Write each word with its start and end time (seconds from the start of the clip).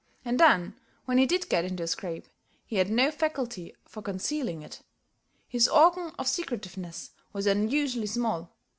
And 0.25 0.39
then, 0.39 0.79
when 1.05 1.19
he 1.19 1.27
did 1.27 1.47
get 1.47 1.63
into 1.63 1.83
a 1.83 1.87
scrape, 1.87 2.27
he 2.65 2.77
had 2.77 2.89
no 2.89 3.11
faculty 3.11 3.75
for 3.85 4.01
concealing 4.01 4.63
it. 4.63 4.81
His 5.47 5.67
organ 5.67 6.11
of 6.17 6.27
secretiveness 6.27 7.11
was 7.33 7.45
unusually 7.45 8.07
small. 8.07 8.51